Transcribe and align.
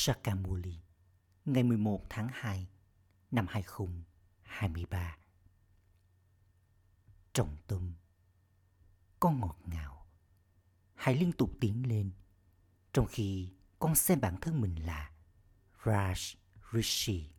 Sakamuli, 0.00 0.80
ngày 1.44 1.62
11 1.62 2.06
tháng 2.10 2.28
2 2.32 2.68
năm 3.30 3.46
2023. 3.48 5.18
Trọng 7.32 7.56
tâm, 7.66 7.94
con 9.20 9.40
ngọt 9.40 9.56
ngào, 9.66 10.06
hãy 10.94 11.14
liên 11.14 11.32
tục 11.32 11.50
tiến 11.60 11.88
lên, 11.88 12.10
trong 12.92 13.06
khi 13.06 13.52
con 13.78 13.94
xem 13.94 14.20
bản 14.20 14.36
thân 14.40 14.60
mình 14.60 14.86
là 14.86 15.12
Raj 15.84 16.34
Rishi, 16.72 17.30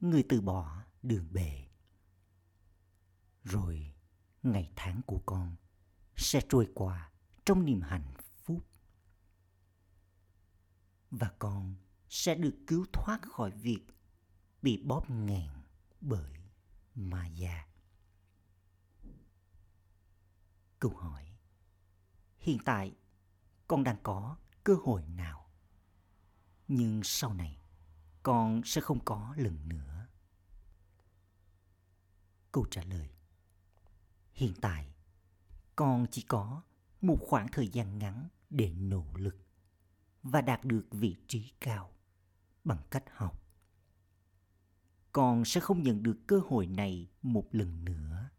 người 0.00 0.24
từ 0.28 0.40
bỏ 0.40 0.82
đường 1.02 1.32
bề. 1.32 1.64
Rồi 3.44 3.94
ngày 4.42 4.70
tháng 4.76 5.00
của 5.06 5.22
con 5.26 5.56
sẽ 6.16 6.40
trôi 6.48 6.68
qua 6.74 7.10
trong 7.44 7.64
niềm 7.64 7.80
hạnh 7.80 8.14
và 11.18 11.32
con 11.38 11.74
sẽ 12.08 12.34
được 12.34 12.54
cứu 12.66 12.86
thoát 12.92 13.20
khỏi 13.22 13.50
việc 13.50 13.86
bị 14.62 14.82
bóp 14.84 15.10
nghẹn 15.10 15.50
bởi 16.00 16.32
ma 16.94 17.26
già. 17.26 17.66
Câu 20.78 20.90
hỏi, 20.96 21.24
Hiện 22.38 22.58
tại 22.64 22.94
con 23.68 23.84
đang 23.84 23.96
có 24.02 24.36
cơ 24.64 24.74
hội 24.84 25.02
nào? 25.06 25.50
Nhưng 26.68 27.00
sau 27.04 27.34
này, 27.34 27.58
con 28.22 28.60
sẽ 28.64 28.80
không 28.80 29.04
có 29.04 29.34
lần 29.36 29.68
nữa. 29.68 30.06
Câu 32.52 32.66
trả 32.70 32.84
lời, 32.84 33.08
Hiện 34.32 34.54
tại 34.60 34.94
con 35.76 36.06
chỉ 36.10 36.22
có 36.22 36.62
một 37.00 37.18
khoảng 37.20 37.48
thời 37.52 37.68
gian 37.68 37.98
ngắn 37.98 38.28
để 38.50 38.72
nỗ 38.72 39.06
lực 39.14 39.43
và 40.24 40.40
đạt 40.40 40.64
được 40.64 40.86
vị 40.90 41.16
trí 41.28 41.52
cao 41.60 41.92
bằng 42.64 42.82
cách 42.90 43.04
học. 43.10 43.42
Con 45.12 45.44
sẽ 45.44 45.60
không 45.60 45.82
nhận 45.82 46.02
được 46.02 46.18
cơ 46.26 46.40
hội 46.48 46.66
này 46.66 47.10
một 47.22 47.48
lần 47.50 47.84
nữa. 47.84 48.30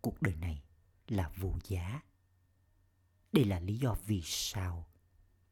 Cuộc 0.00 0.22
đời 0.22 0.36
này 0.36 0.62
là 1.08 1.32
vô 1.36 1.54
giá. 1.64 2.02
Đây 3.32 3.44
là 3.44 3.60
lý 3.60 3.76
do 3.78 3.96
vì 4.06 4.20
sao 4.24 4.88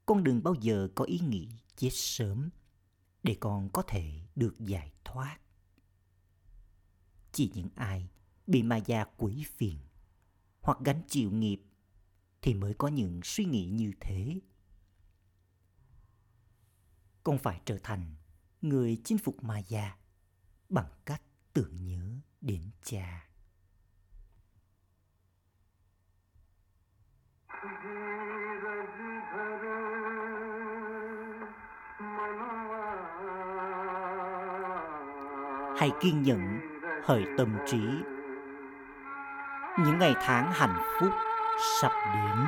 con 0.06 0.25
đừng 0.25 0.42
bao 0.42 0.55
giờ 0.55 0.88
có 0.94 1.05
ý 1.05 1.19
nghĩ 1.19 1.48
chết 1.77 1.91
sớm 1.92 2.50
để 3.22 3.36
con 3.41 3.69
có 3.72 3.83
thể 3.83 4.20
được 4.36 4.55
giải 4.59 4.92
thoát. 5.05 5.38
Chỉ 7.33 7.53
những 7.55 7.69
ai 7.75 8.09
bị 8.47 8.62
ma 8.62 8.77
gia 8.77 9.05
quỷ 9.05 9.44
phiền 9.56 9.78
hoặc 10.61 10.78
gánh 10.84 11.03
chịu 11.09 11.31
nghiệp 11.31 11.61
thì 12.45 12.55
mới 12.55 12.75
có 12.75 12.89
những 12.89 13.20
suy 13.25 13.45
nghĩ 13.45 13.67
như 13.67 13.92
thế. 14.00 14.41
Con 17.23 17.39
phải 17.39 17.61
trở 17.64 17.78
thành 17.83 18.14
người 18.62 19.00
chinh 19.05 19.19
phục 19.19 19.45
ma 19.45 19.59
gia 19.59 19.97
bằng 20.69 20.91
cách 21.06 21.22
tưởng 21.53 21.84
nhớ 21.84 22.20
đến 22.41 22.70
cha. 22.83 23.28
Hãy 35.78 35.91
kiên 36.00 36.22
nhẫn 36.22 36.41
hởi 37.05 37.25
tâm 37.39 37.56
trí. 37.67 37.81
Những 39.78 39.98
ngày 39.98 40.15
tháng 40.15 40.53
hạnh 40.53 40.83
phúc 41.00 41.12
sắp 41.58 41.92
đến. 42.14 42.47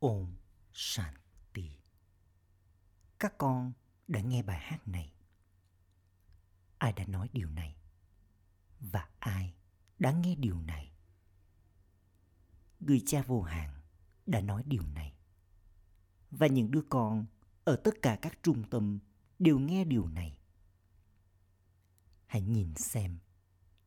Om 0.00 0.26
Shanti. 0.72 1.70
Các 3.18 3.38
con 3.38 3.72
đã 4.08 4.20
nghe 4.20 4.42
bài 4.42 4.58
hát 4.60 4.88
này. 4.88 5.12
Ai 6.78 6.92
đã 6.92 7.04
nói 7.06 7.28
điều 7.32 7.50
này? 7.50 7.76
Và 8.80 9.08
ai 9.18 9.54
đã 9.98 10.12
nghe 10.12 10.34
điều 10.34 10.60
này? 10.60 10.92
Người 12.80 13.02
cha 13.06 13.22
vô 13.22 13.42
hạn 13.42 13.80
đã 14.26 14.40
nói 14.40 14.62
điều 14.66 14.86
này. 14.86 15.14
Và 16.30 16.46
những 16.46 16.70
đứa 16.70 16.82
con 16.88 17.26
ở 17.64 17.76
tất 17.76 17.94
cả 18.02 18.18
các 18.22 18.38
trung 18.42 18.70
tâm 18.70 18.98
đều 19.38 19.58
nghe 19.58 19.84
điều 19.84 20.08
này. 20.08 20.38
Hãy 22.26 22.42
nhìn 22.42 22.74
xem 22.74 23.18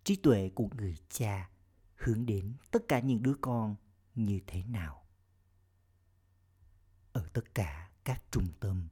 trí 0.04 0.16
tuệ 0.16 0.52
của 0.56 0.70
người 0.78 0.98
cha 1.10 1.50
hướng 1.96 2.26
đến 2.26 2.54
tất 2.72 2.84
cả 2.88 3.00
những 3.00 3.24
đứa 3.24 3.36
con 3.42 3.76
như 4.16 4.40
thế 4.48 4.64
nào 4.64 5.01
ở 7.14 7.28
tất 7.34 7.56
cả 7.56 7.90
các 8.04 8.24
trung 8.32 8.48
tâm. 8.60 8.88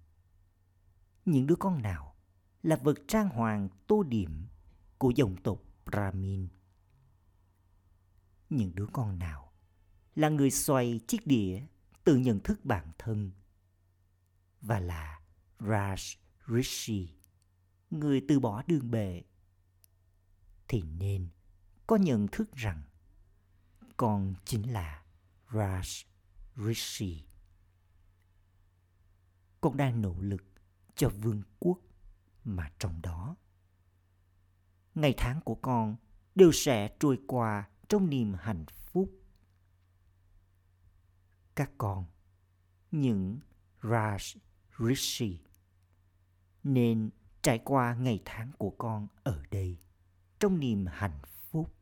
Những 1.25 1.47
đứa 1.47 1.55
con 1.55 1.81
nào 1.81 2.15
là 2.63 2.75
vật 2.75 2.97
trang 3.07 3.29
hoàng 3.29 3.69
tô 3.87 4.03
điểm 4.03 4.47
của 4.97 5.11
dòng 5.15 5.35
tộc 5.43 5.61
Brahmin? 5.85 6.47
Những 8.49 8.75
đứa 8.75 8.87
con 8.93 9.19
nào 9.19 9.51
là 10.15 10.29
người 10.29 10.51
xoay 10.51 10.99
chiếc 11.07 11.27
đĩa 11.27 11.61
từ 12.03 12.15
nhận 12.15 12.39
thức 12.39 12.65
bản 12.65 12.91
thân 12.97 13.31
và 14.61 14.79
là 14.79 15.21
Raj 15.59 16.15
Rishi, 16.47 17.09
người 17.89 18.21
từ 18.27 18.39
bỏ 18.39 18.63
đường 18.67 18.91
bệ, 18.91 19.23
thì 20.67 20.81
nên 20.81 21.29
có 21.87 21.95
nhận 21.95 22.27
thức 22.31 22.51
rằng 22.53 22.83
con 23.97 24.35
chính 24.45 24.73
là 24.73 25.03
Raj 25.49 26.05
Rishi 26.55 27.28
con 29.61 29.77
đang 29.77 30.01
nỗ 30.01 30.15
lực 30.19 30.43
cho 30.95 31.09
vương 31.09 31.41
quốc 31.59 31.79
mà 32.43 32.71
trong 32.79 33.01
đó. 33.01 33.35
Ngày 34.95 35.13
tháng 35.17 35.41
của 35.41 35.55
con 35.55 35.95
đều 36.35 36.51
sẽ 36.51 36.95
trôi 36.99 37.19
qua 37.27 37.69
trong 37.87 38.09
niềm 38.09 38.33
hạnh 38.39 38.65
phúc. 38.65 39.11
Các 41.55 41.71
con, 41.77 42.05
những 42.91 43.39
raj 43.81 44.37
rishi, 44.79 45.39
nên 46.63 47.09
trải 47.41 47.59
qua 47.65 47.95
ngày 47.95 48.21
tháng 48.25 48.51
của 48.57 48.69
con 48.77 49.07
ở 49.23 49.43
đây 49.51 49.77
trong 50.39 50.59
niềm 50.59 50.85
hạnh 50.85 51.19
phúc. 51.23 51.73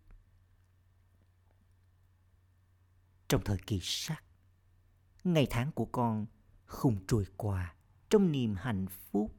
Trong 3.28 3.42
thời 3.46 3.58
kỳ 3.58 3.80
sắc, 3.82 4.24
ngày 5.24 5.48
tháng 5.50 5.72
của 5.72 5.86
con 5.86 6.26
không 6.68 7.06
trôi 7.08 7.26
qua 7.38 7.76
trong 8.10 8.32
niềm 8.32 8.56
hạnh 8.56 8.86
phúc. 8.88 9.36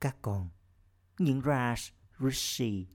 Các 0.00 0.16
con, 0.22 0.48
những 1.18 1.40
raj 1.40 1.90
rishi 2.18 2.86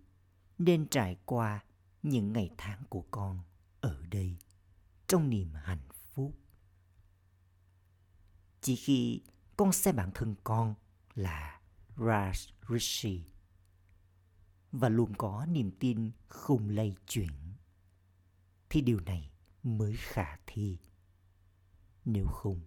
nên 0.58 0.88
trải 0.88 1.18
qua 1.26 1.64
những 2.04 2.34
ngày 2.34 2.50
tháng 2.58 2.84
của 2.90 3.06
con 3.12 3.40
ở 3.82 4.02
đây 4.12 4.38
trong 5.08 5.30
niềm 5.30 5.54
hạnh 5.54 5.88
phúc. 6.14 6.40
Chỉ 8.62 8.76
khi 8.76 9.22
con 9.58 9.72
xem 9.72 9.96
bản 9.96 10.12
thân 10.14 10.36
con 10.44 10.76
là 11.16 11.62
Raj 11.98 12.52
Rishi 12.70 13.24
và 14.72 14.90
luôn 14.90 15.14
có 15.18 15.46
niềm 15.50 15.72
tin 15.80 16.12
không 16.28 16.70
lay 16.70 16.96
chuyển, 17.08 17.54
thì 18.70 18.82
điều 18.82 19.00
này 19.00 19.32
mới 19.64 19.96
khả 19.98 20.38
thi 20.48 20.78
nếu 22.06 22.28
không. 22.28 22.62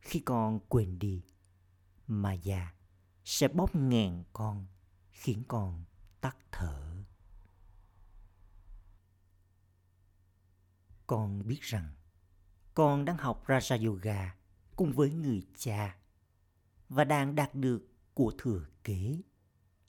Khi 0.00 0.20
con 0.20 0.60
quên 0.68 0.98
đi, 0.98 1.24
mà 2.06 2.32
già 2.32 2.74
sẽ 3.24 3.48
bóp 3.48 3.74
nghẹn 3.74 4.24
con, 4.32 4.66
khiến 5.10 5.42
con 5.48 5.84
tắt 6.20 6.36
thở. 6.52 6.96
Con 11.06 11.48
biết 11.48 11.60
rằng 11.60 11.94
con 12.74 13.04
đang 13.04 13.16
học 13.16 13.44
raja 13.46 13.86
yoga 13.88 14.36
cùng 14.76 14.92
với 14.92 15.10
người 15.10 15.46
cha 15.56 15.98
và 16.88 17.04
đang 17.04 17.34
đạt 17.34 17.54
được 17.54 17.88
của 18.14 18.32
thừa 18.38 18.66
kế 18.84 19.22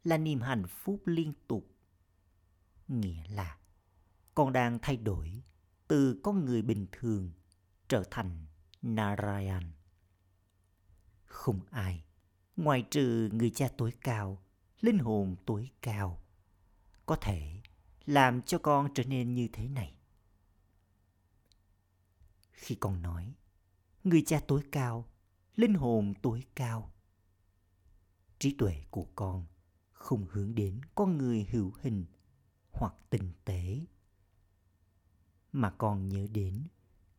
là 0.04 0.18
niềm 0.18 0.42
hạnh 0.42 0.64
phúc 0.68 1.02
liên 1.06 1.34
tục. 1.48 1.68
Nghĩa 2.88 3.24
là 3.30 3.58
con 4.36 4.54
đang 4.54 4.80
thay 4.82 4.98
đổi 4.98 5.44
từ 5.88 6.20
con 6.24 6.46
người 6.46 6.62
bình 6.62 6.88
thường 6.92 7.32
trở 7.88 8.04
thành 8.12 8.46
narayan. 8.82 9.72
Không 11.26 11.60
ai, 11.72 12.04
ngoài 12.58 12.86
trừ 12.92 13.30
người 13.34 13.50
cha 13.50 13.68
tối 13.78 13.94
cao, 14.02 14.44
linh 14.82 15.00
hồn 15.00 15.36
tối 15.46 15.70
cao, 15.82 16.24
có 17.06 17.16
thể 17.16 17.62
làm 18.06 18.42
cho 18.42 18.58
con 18.58 18.94
trở 18.94 19.04
nên 19.04 19.34
như 19.34 19.48
thế 19.54 19.70
này. 19.70 19.98
Khi 22.52 22.76
con 22.76 23.02
nói, 23.02 23.34
người 24.04 24.24
cha 24.26 24.42
tối 24.48 24.64
cao, 24.72 25.10
linh 25.56 25.74
hồn 25.74 26.14
tối 26.22 26.44
cao, 26.56 26.94
trí 28.40 28.56
tuệ 28.58 28.84
của 28.90 29.08
con 29.16 29.46
không 29.92 30.28
hướng 30.32 30.56
đến 30.56 30.82
con 30.96 31.18
người 31.18 31.48
hữu 31.52 31.74
hình 31.82 32.06
hoặc 32.72 32.94
tinh 33.10 33.32
tế, 33.46 33.80
mà 35.52 35.70
con 35.70 36.10
nhớ 36.10 36.28
đến 36.32 36.68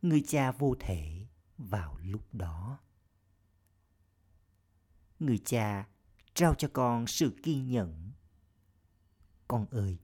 người 0.03 0.23
cha 0.27 0.53
vô 0.53 0.75
thể 0.81 1.27
vào 1.59 1.99
lúc 2.03 2.35
đó. 2.35 2.79
Người 5.19 5.39
cha 5.39 5.89
trao 6.35 6.55
cho 6.55 6.69
con 6.73 7.07
sự 7.07 7.37
kiên 7.43 7.71
nhẫn. 7.71 8.13
Con 9.49 9.67
ơi, 9.71 9.99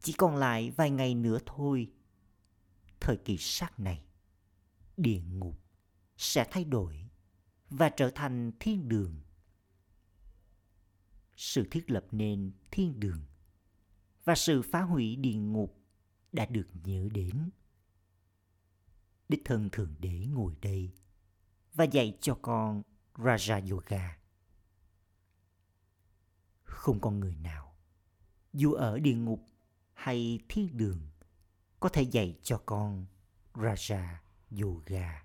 chỉ 0.00 0.12
còn 0.12 0.36
lại 0.36 0.70
vài 0.70 0.90
ngày 0.90 1.14
nữa 1.14 1.38
thôi. 1.46 1.92
Thời 3.00 3.16
kỳ 3.16 3.36
sát 3.38 3.80
này, 3.80 4.04
địa 4.96 5.20
ngục 5.20 5.60
sẽ 6.16 6.46
thay 6.50 6.64
đổi 6.64 7.08
và 7.70 7.88
trở 7.88 8.10
thành 8.10 8.52
thiên 8.60 8.88
đường. 8.88 9.20
Sự 11.36 11.68
thiết 11.70 11.90
lập 11.90 12.06
nên 12.10 12.52
thiên 12.70 13.00
đường 13.00 13.22
và 14.24 14.34
sự 14.34 14.62
phá 14.62 14.82
hủy 14.82 15.16
địa 15.16 15.34
ngục 15.34 15.80
đã 16.32 16.46
được 16.46 16.66
nhớ 16.84 17.08
đến 17.12 17.50
đích 19.28 19.42
thân 19.44 19.68
thượng 19.72 19.94
đế 19.98 20.26
ngồi 20.30 20.56
đây 20.62 20.92
và 21.74 21.84
dạy 21.84 22.18
cho 22.20 22.38
con 22.42 22.82
raja 23.14 23.70
yoga 23.70 24.18
không 26.64 27.00
con 27.00 27.20
người 27.20 27.34
nào, 27.34 27.76
dù 28.52 28.72
ở 28.72 28.98
địa 28.98 29.14
ngục 29.14 29.46
hay 29.94 30.40
thiên 30.48 30.76
đường, 30.76 31.08
có 31.80 31.88
thể 31.88 32.02
dạy 32.02 32.38
cho 32.42 32.62
con 32.66 33.06
raja 33.54 34.16
yoga 34.62 35.24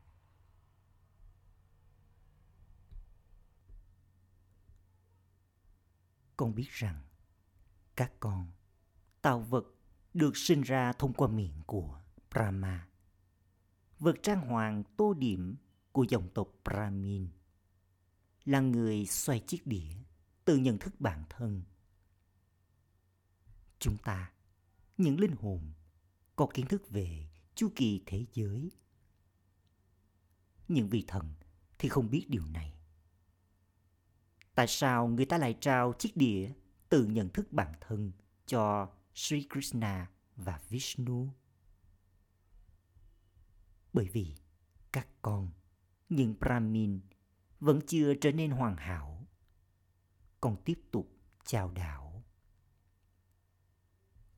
con 6.37 6.55
biết 6.55 6.69
rằng 6.69 7.03
các 7.95 8.11
con, 8.19 8.51
tạo 9.21 9.39
vật 9.39 9.65
được 10.13 10.37
sinh 10.37 10.61
ra 10.61 10.93
thông 10.93 11.13
qua 11.13 11.27
miệng 11.27 11.61
của 11.65 12.01
Brahma. 12.31 12.87
Vật 13.99 14.15
trang 14.23 14.47
hoàng 14.47 14.83
tô 14.97 15.13
điểm 15.13 15.55
của 15.91 16.05
dòng 16.09 16.29
tộc 16.33 16.47
Brahmin 16.63 17.27
là 18.45 18.59
người 18.59 19.05
xoay 19.05 19.39
chiếc 19.39 19.67
đĩa 19.67 19.95
từ 20.45 20.57
nhận 20.57 20.77
thức 20.77 20.93
bản 20.99 21.23
thân. 21.29 21.63
Chúng 23.79 23.97
ta, 23.97 24.31
những 24.97 25.19
linh 25.19 25.35
hồn, 25.35 25.73
có 26.35 26.47
kiến 26.53 26.67
thức 26.67 26.89
về 26.89 27.27
chu 27.55 27.69
kỳ 27.75 28.03
thế 28.05 28.25
giới. 28.33 28.71
Những 30.67 30.89
vị 30.89 31.03
thần 31.07 31.33
thì 31.79 31.89
không 31.89 32.09
biết 32.09 32.25
điều 32.29 32.45
này. 32.45 32.73
Tại 34.55 34.67
sao 34.67 35.07
người 35.07 35.25
ta 35.25 35.37
lại 35.37 35.57
trao 35.61 35.93
chiếc 35.99 36.17
đĩa 36.17 36.51
từ 36.89 37.05
nhận 37.05 37.29
thức 37.29 37.53
bản 37.53 37.73
thân 37.81 38.11
cho 38.45 38.89
Sri 39.13 39.47
Krishna 39.49 40.11
và 40.35 40.61
Vishnu? 40.69 41.29
Bởi 43.93 44.09
vì 44.13 44.35
các 44.91 45.07
con, 45.21 45.51
những 46.09 46.35
Brahmin 46.39 47.01
vẫn 47.59 47.79
chưa 47.87 48.13
trở 48.21 48.31
nên 48.31 48.51
hoàn 48.51 48.77
hảo. 48.77 49.27
Còn 50.41 50.63
tiếp 50.65 50.81
tục 50.91 51.11
chào 51.45 51.71
đảo. 51.71 52.23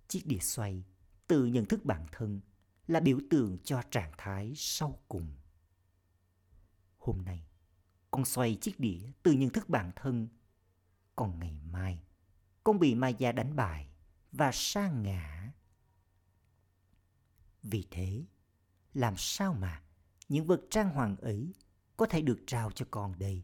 Chiếc 0.07 0.21
đĩa 0.25 0.39
xoay 0.39 0.83
từ 1.27 1.45
nhận 1.45 1.65
thức 1.65 1.85
bản 1.85 2.05
thân 2.11 2.41
là 2.87 2.99
biểu 2.99 3.19
tượng 3.29 3.57
cho 3.63 3.81
trạng 3.91 4.11
thái 4.17 4.53
sau 4.55 5.03
cùng. 5.07 5.35
Hôm 6.97 7.21
nay, 7.21 7.47
con 8.11 8.25
xoay 8.25 8.55
chiếc 8.55 8.79
đĩa 8.79 9.11
từ 9.23 9.31
nhận 9.31 9.49
thức 9.49 9.69
bản 9.69 9.91
thân. 9.95 10.27
Còn 11.15 11.39
ngày 11.39 11.59
mai, 11.71 12.03
con 12.63 12.79
bị 12.79 12.95
ma 12.95 13.09
gia 13.09 13.31
đánh 13.31 13.55
bại 13.55 13.89
và 14.31 14.51
sa 14.53 14.89
ngã. 14.89 15.53
Vì 17.63 17.87
thế, 17.91 18.25
làm 18.95 19.13
sao 19.17 19.53
mà 19.53 19.83
những 20.29 20.45
vật 20.45 20.61
trang 20.69 20.89
hoàng 20.89 21.17
ấy 21.17 21.53
có 21.97 22.05
thể 22.05 22.21
được 22.21 22.39
trao 22.47 22.71
cho 22.71 22.85
con 22.91 23.19
đây? 23.19 23.43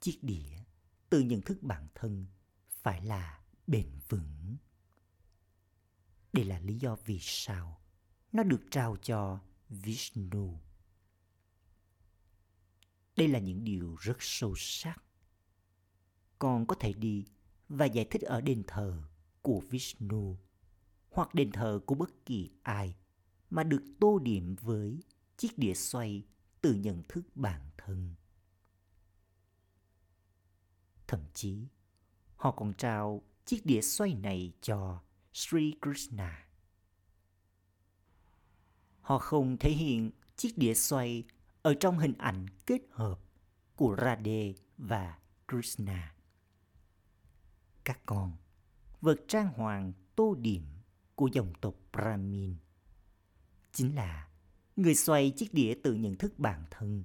Chiếc 0.00 0.18
đĩa 0.22 0.58
từ 1.10 1.20
nhận 1.20 1.40
thức 1.40 1.58
bản 1.62 1.88
thân 1.94 2.26
phải 2.68 3.02
là 3.02 3.40
bền 3.66 3.90
vững. 4.08 4.56
Đây 6.32 6.44
là 6.44 6.58
lý 6.58 6.78
do 6.78 6.96
vì 7.04 7.18
sao 7.20 7.80
nó 8.32 8.42
được 8.42 8.60
trao 8.70 8.96
cho 9.02 9.40
Vishnu. 9.68 10.60
Đây 13.16 13.28
là 13.28 13.38
những 13.38 13.64
điều 13.64 13.96
rất 14.00 14.16
sâu 14.20 14.54
sắc. 14.56 15.02
Con 16.38 16.66
có 16.66 16.74
thể 16.80 16.92
đi 16.92 17.26
và 17.68 17.86
giải 17.86 18.06
thích 18.10 18.22
ở 18.22 18.40
đền 18.40 18.62
thờ 18.66 19.02
của 19.42 19.60
Vishnu 19.60 20.38
hoặc 21.10 21.34
đền 21.34 21.52
thờ 21.52 21.80
của 21.86 21.94
bất 21.94 22.10
kỳ 22.26 22.50
ai 22.62 22.94
mà 23.50 23.62
được 23.62 23.82
tô 24.00 24.18
điểm 24.18 24.56
với 24.60 25.00
chiếc 25.36 25.58
đĩa 25.58 25.74
xoay 25.74 26.22
từ 26.60 26.74
nhận 26.74 27.02
thức 27.08 27.22
bản 27.34 27.60
thân. 27.76 28.14
Thậm 31.06 31.20
chí, 31.34 31.66
họ 32.36 32.50
còn 32.50 32.72
trao 32.74 33.22
chiếc 33.44 33.66
đĩa 33.66 33.80
xoay 33.80 34.14
này 34.14 34.52
cho 34.60 35.02
Sri 35.32 35.74
Krishna. 35.82 36.46
Họ 39.00 39.18
không 39.18 39.56
thể 39.56 39.70
hiện 39.70 40.10
chiếc 40.36 40.58
đĩa 40.58 40.74
xoay 40.74 41.24
ở 41.62 41.74
trong 41.74 41.98
hình 41.98 42.14
ảnh 42.18 42.46
kết 42.66 42.80
hợp 42.90 43.20
của 43.76 43.96
Radhe 44.00 44.52
và 44.78 45.18
Krishna. 45.48 46.14
Các 47.84 48.00
con, 48.06 48.36
vật 49.00 49.20
trang 49.28 49.48
hoàng 49.48 49.92
tô 50.16 50.34
điểm 50.34 50.62
của 51.14 51.26
dòng 51.26 51.52
tộc 51.60 51.74
Brahmin 51.92 52.56
chính 53.72 53.94
là 53.94 54.28
người 54.76 54.94
xoay 54.94 55.32
chiếc 55.36 55.54
đĩa 55.54 55.74
tự 55.82 55.94
nhận 55.94 56.16
thức 56.16 56.38
bản 56.38 56.64
thân. 56.70 57.04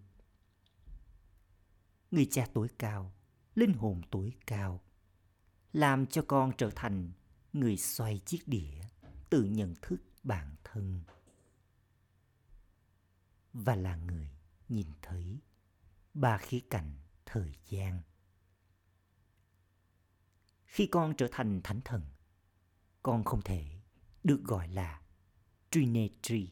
Người 2.11 2.27
cha 2.31 2.47
tối 2.53 2.67
cao, 2.79 3.13
linh 3.55 3.73
hồn 3.73 4.01
tối 4.11 4.33
cao, 4.47 4.81
làm 5.73 6.05
cho 6.05 6.21
con 6.27 6.51
trở 6.57 6.71
thành 6.75 7.11
người 7.53 7.77
xoay 7.77 8.21
chiếc 8.25 8.47
đĩa 8.47 8.81
tự 9.29 9.43
nhận 9.43 9.75
thức 9.81 9.97
bản 10.23 10.55
thân 10.63 11.01
và 13.53 13.75
là 13.75 13.95
người 13.95 14.29
nhìn 14.69 14.87
thấy 15.01 15.39
ba 16.13 16.37
khía 16.37 16.59
cạnh 16.69 16.95
thời 17.25 17.55
gian 17.69 18.01
khi 20.65 20.87
con 20.87 21.13
trở 21.17 21.27
thành 21.31 21.61
thánh 21.63 21.81
thần 21.85 22.01
con 23.03 23.23
không 23.23 23.41
thể 23.41 23.65
được 24.23 24.43
gọi 24.43 24.67
là 24.67 25.01
Trinetri, 25.75 26.49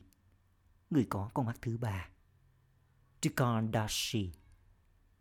người 0.90 1.08
có 1.10 1.32
con 1.34 1.46
mắt 1.46 1.58
thứ 1.62 1.78
ba. 1.78 2.10
Trikondashi, 3.22 4.32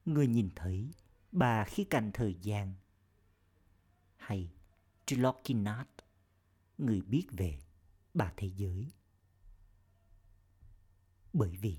người 0.04 0.26
nhìn 0.26 0.50
thấy 0.56 0.90
ba 1.32 1.64
khía 1.64 1.84
cạnh 1.90 2.10
thời 2.14 2.34
gian. 2.34 2.74
Hay 4.16 4.52
Trilokinath, 5.06 5.90
người 6.78 7.00
biết 7.00 7.26
về 7.30 7.58
ba 8.14 8.32
thế 8.36 8.50
giới. 8.56 8.92
Bởi 11.32 11.56
vì 11.56 11.78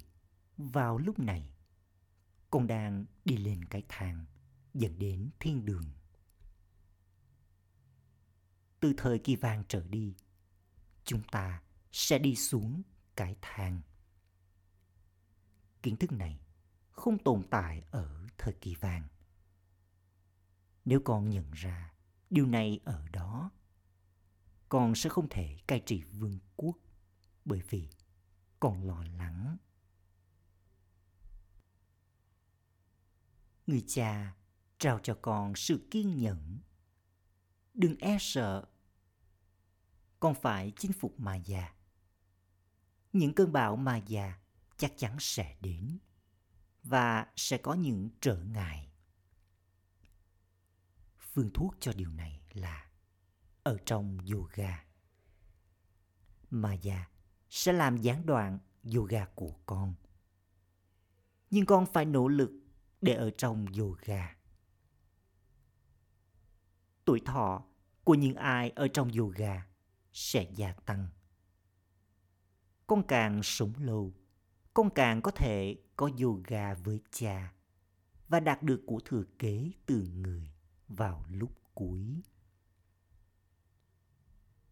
vào 0.57 0.97
lúc 0.97 1.19
này, 1.19 1.53
con 2.49 2.67
đang 2.67 3.05
đi 3.25 3.37
lên 3.37 3.65
cái 3.65 3.83
thang 3.89 4.25
dẫn 4.73 4.99
đến 4.99 5.29
thiên 5.39 5.65
đường. 5.65 5.85
Từ 8.79 8.93
thời 8.97 9.19
kỳ 9.19 9.35
vàng 9.35 9.63
trở 9.67 9.87
đi, 9.87 10.15
chúng 11.05 11.23
ta 11.31 11.61
sẽ 11.93 12.19
đi 12.19 12.35
xuống 12.35 12.83
cái 13.15 13.35
thang. 13.41 13.81
Kiến 15.83 15.95
thức 15.95 16.11
này 16.11 16.39
không 16.91 17.17
tồn 17.17 17.43
tại 17.49 17.83
ở 17.91 18.27
thời 18.37 18.53
kỳ 18.53 18.75
vàng. 18.75 19.07
Nếu 20.85 21.01
con 21.05 21.29
nhận 21.29 21.51
ra 21.51 21.93
điều 22.29 22.45
này 22.45 22.79
ở 22.85 23.07
đó, 23.07 23.51
con 24.69 24.95
sẽ 24.95 25.09
không 25.09 25.29
thể 25.29 25.57
cai 25.67 25.79
trị 25.85 26.03
vương 26.03 26.39
quốc 26.55 26.77
bởi 27.45 27.61
vì 27.69 27.89
con 28.59 28.87
lo 28.87 29.03
lắng. 29.17 29.57
Người 33.67 33.83
cha 33.87 34.35
trao 34.77 34.99
cho 35.03 35.17
con 35.21 35.55
sự 35.55 35.87
kiên 35.91 36.17
nhẫn. 36.17 36.59
Đừng 37.73 37.95
e 37.99 38.17
sợ. 38.19 38.65
Con 40.19 40.35
phải 40.41 40.73
chinh 40.77 40.91
phục 40.93 41.19
ma 41.19 41.35
già 41.35 41.73
những 43.13 43.33
cơn 43.33 43.51
bão 43.51 43.75
mà 43.75 43.97
già 43.97 44.39
chắc 44.77 44.93
chắn 44.97 45.15
sẽ 45.19 45.55
đến 45.61 45.97
và 46.83 47.27
sẽ 47.35 47.57
có 47.57 47.73
những 47.73 48.09
trở 48.21 48.37
ngại. 48.37 48.91
Phương 51.17 51.49
thuốc 51.53 51.75
cho 51.79 51.93
điều 51.93 52.09
này 52.09 52.41
là 52.53 52.89
ở 53.63 53.77
trong 53.85 54.17
yoga. 54.33 54.85
Maya 56.49 57.09
sẽ 57.49 57.73
làm 57.73 57.97
gián 57.97 58.25
đoạn 58.25 58.59
yoga 58.95 59.25
của 59.35 59.55
con. 59.65 59.95
Nhưng 61.49 61.65
con 61.65 61.85
phải 61.93 62.05
nỗ 62.05 62.27
lực 62.27 62.51
để 63.01 63.13
ở 63.13 63.31
trong 63.37 63.65
yoga. 63.79 64.35
Tuổi 67.05 67.21
thọ 67.25 67.63
của 68.03 68.15
những 68.15 68.35
ai 68.35 68.69
ở 68.69 68.87
trong 68.87 69.11
yoga 69.11 69.67
sẽ 70.13 70.51
gia 70.55 70.73
tăng 70.73 71.07
con 72.87 73.03
càng 73.07 73.43
sống 73.43 73.73
lâu, 73.77 74.13
con 74.73 74.89
càng 74.95 75.21
có 75.21 75.31
thể 75.31 75.77
có 75.95 76.09
yoga 76.21 76.73
với 76.73 77.01
cha 77.11 77.53
và 78.27 78.39
đạt 78.39 78.63
được 78.63 78.83
của 78.85 78.99
thừa 79.05 79.23
kế 79.39 79.71
từ 79.85 80.07
người 80.13 80.51
vào 80.87 81.25
lúc 81.29 81.51
cuối. 81.73 82.21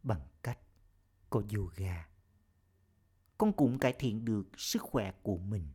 Bằng 0.03 0.27
cách 0.43 0.59
có 1.29 1.43
yoga, 1.55 2.09
con 3.37 3.53
cũng 3.53 3.79
cải 3.79 3.93
thiện 3.99 4.25
được 4.25 4.49
sức 4.57 4.81
khỏe 4.81 5.11
của 5.23 5.37
mình. 5.37 5.67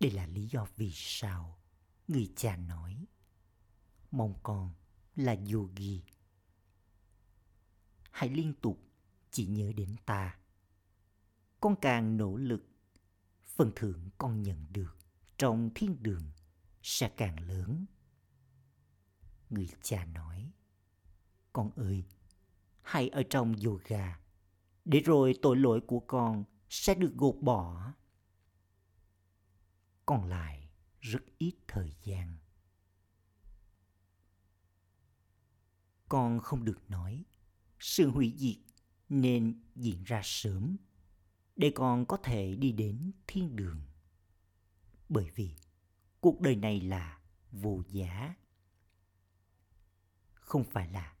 Đây 0.00 0.10
là 0.10 0.26
lý 0.26 0.46
do 0.46 0.66
vì 0.76 0.90
sao 0.94 1.58
người 2.08 2.32
cha 2.36 2.56
nói 2.56 3.06
mong 4.10 4.34
con 4.42 4.74
là 5.16 5.36
yogi. 5.52 6.02
Hãy 8.10 8.28
liên 8.28 8.54
tục 8.62 8.78
chỉ 9.34 9.46
nhớ 9.46 9.72
đến 9.76 9.96
ta. 10.06 10.38
Con 11.60 11.76
càng 11.80 12.16
nỗ 12.16 12.36
lực, 12.36 12.66
phần 13.46 13.72
thưởng 13.76 14.08
con 14.18 14.42
nhận 14.42 14.66
được 14.70 14.96
trong 15.38 15.70
thiên 15.74 16.02
đường 16.02 16.30
sẽ 16.82 17.08
càng 17.16 17.40
lớn. 17.48 17.86
Người 19.50 19.68
cha 19.82 20.04
nói, 20.04 20.52
con 21.52 21.70
ơi, 21.70 22.04
hãy 22.82 23.08
ở 23.08 23.22
trong 23.30 23.54
yoga, 23.64 24.20
để 24.84 25.00
rồi 25.00 25.38
tội 25.42 25.56
lỗi 25.56 25.80
của 25.86 26.00
con 26.00 26.44
sẽ 26.68 26.94
được 26.94 27.12
gột 27.16 27.36
bỏ. 27.40 27.92
Còn 30.06 30.24
lại 30.24 30.68
rất 31.00 31.22
ít 31.38 31.54
thời 31.68 31.94
gian. 32.04 32.36
Con 36.08 36.40
không 36.40 36.64
được 36.64 36.90
nói 36.90 37.24
sự 37.78 38.10
hủy 38.10 38.34
diệt 38.36 38.73
nên 39.08 39.60
diễn 39.76 40.04
ra 40.04 40.20
sớm 40.24 40.76
để 41.56 41.72
con 41.74 42.06
có 42.06 42.16
thể 42.16 42.54
đi 42.54 42.72
đến 42.72 43.12
thiên 43.26 43.56
đường. 43.56 43.80
Bởi 45.08 45.30
vì 45.34 45.54
cuộc 46.20 46.40
đời 46.40 46.56
này 46.56 46.80
là 46.80 47.18
vô 47.52 47.82
giá. 47.88 48.34
Không 50.32 50.64
phải 50.64 50.88
là 50.88 51.14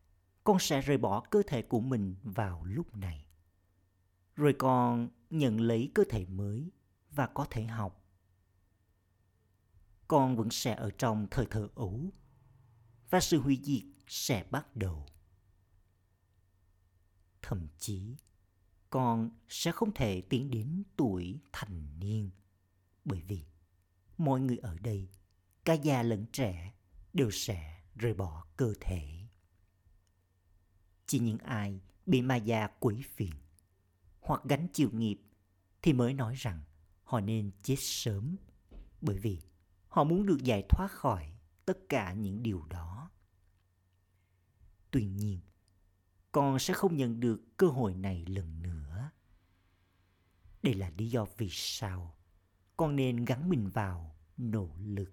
con 0.44 0.58
sẽ 0.58 0.80
rời 0.80 0.98
bỏ 0.98 1.20
cơ 1.20 1.42
thể 1.46 1.62
của 1.62 1.80
mình 1.80 2.16
vào 2.22 2.64
lúc 2.64 2.96
này. 2.96 3.26
Rồi 4.36 4.54
con 4.58 5.08
nhận 5.30 5.60
lấy 5.60 5.90
cơ 5.94 6.04
thể 6.08 6.26
mới 6.26 6.70
và 7.10 7.26
có 7.26 7.46
thể 7.50 7.64
học. 7.64 8.04
Con 10.08 10.36
vẫn 10.36 10.50
sẽ 10.50 10.74
ở 10.74 10.90
trong 10.98 11.26
thời 11.30 11.46
thơ 11.46 11.68
ấu 11.74 12.10
và 13.10 13.20
sự 13.20 13.40
hủy 13.40 13.60
diệt 13.62 13.84
sẽ 14.06 14.44
bắt 14.50 14.76
đầu 14.76 15.06
thậm 17.46 17.66
chí 17.78 18.16
con 18.90 19.30
sẽ 19.48 19.72
không 19.72 19.94
thể 19.94 20.20
tiến 20.20 20.50
đến 20.50 20.82
tuổi 20.96 21.40
thành 21.52 22.00
niên. 22.00 22.30
Bởi 23.04 23.22
vì 23.22 23.44
mọi 24.18 24.40
người 24.40 24.58
ở 24.58 24.78
đây, 24.78 25.08
cả 25.64 25.72
già 25.72 26.02
lẫn 26.02 26.26
trẻ, 26.32 26.74
đều 27.12 27.30
sẽ 27.30 27.82
rời 27.94 28.14
bỏ 28.14 28.44
cơ 28.56 28.74
thể. 28.80 29.28
Chỉ 31.06 31.18
những 31.18 31.38
ai 31.38 31.80
bị 32.06 32.22
ma 32.22 32.36
già 32.36 32.68
quỷ 32.80 33.02
phiền 33.14 33.34
hoặc 34.20 34.40
gánh 34.44 34.68
chịu 34.72 34.90
nghiệp 34.92 35.20
thì 35.82 35.92
mới 35.92 36.14
nói 36.14 36.34
rằng 36.36 36.62
họ 37.02 37.20
nên 37.20 37.50
chết 37.62 37.76
sớm, 37.78 38.36
bởi 39.00 39.18
vì 39.18 39.40
họ 39.88 40.04
muốn 40.04 40.26
được 40.26 40.38
giải 40.42 40.64
thoát 40.68 40.90
khỏi 40.90 41.32
tất 41.64 41.78
cả 41.88 42.12
những 42.12 42.42
điều 42.42 42.64
đó. 42.64 43.10
Tuy 44.90 45.04
nhiên 45.04 45.40
con 46.34 46.58
sẽ 46.58 46.74
không 46.74 46.96
nhận 46.96 47.20
được 47.20 47.56
cơ 47.56 47.66
hội 47.66 47.94
này 47.94 48.24
lần 48.26 48.62
nữa. 48.62 49.10
Đây 50.62 50.74
là 50.74 50.90
lý 50.98 51.10
do 51.10 51.26
vì 51.36 51.48
sao 51.50 52.14
con 52.76 52.96
nên 52.96 53.24
gắn 53.24 53.48
mình 53.48 53.68
vào 53.68 54.16
nỗ 54.36 54.70
lực. 54.78 55.12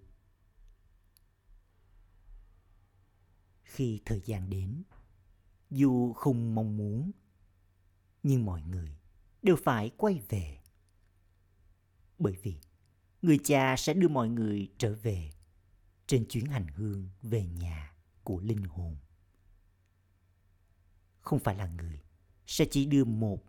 Khi 3.62 4.00
thời 4.04 4.20
gian 4.20 4.50
đến, 4.50 4.82
dù 5.70 6.12
không 6.12 6.54
mong 6.54 6.76
muốn, 6.76 7.10
nhưng 8.22 8.44
mọi 8.44 8.62
người 8.62 8.98
đều 9.42 9.56
phải 9.64 9.90
quay 9.96 10.22
về. 10.28 10.58
Bởi 12.18 12.36
vì 12.42 12.60
người 13.22 13.38
cha 13.44 13.74
sẽ 13.78 13.94
đưa 13.94 14.08
mọi 14.08 14.28
người 14.28 14.72
trở 14.78 14.94
về 14.94 15.30
trên 16.06 16.28
chuyến 16.28 16.46
hành 16.46 16.66
hương 16.66 17.08
về 17.22 17.46
nhà 17.46 17.96
của 18.24 18.40
linh 18.40 18.64
hồn 18.64 18.96
không 21.22 21.38
phải 21.38 21.54
là 21.54 21.66
người 21.66 22.00
sẽ 22.46 22.64
chỉ 22.70 22.86
đưa 22.86 23.04
một 23.04 23.44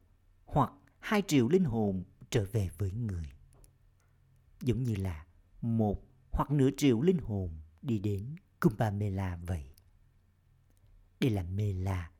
hoặc 0.46 0.72
hai 1.00 1.24
triệu 1.28 1.50
linh 1.50 1.64
hồn 1.64 2.04
trở 2.30 2.46
về 2.52 2.70
với 2.78 2.92
người. 2.92 3.26
Giống 4.62 4.84
như 4.84 4.96
là 4.96 5.26
một 5.62 6.04
hoặc 6.32 6.52
nửa 6.52 6.70
triệu 6.78 7.02
linh 7.02 7.18
hồn 7.18 7.62
đi 7.82 8.00
đến 8.00 8.36
Kumbamela 8.62 9.36
vậy. 9.36 9.66
Đây 11.20 11.32
là 11.32 11.44
Mela, 11.44 12.12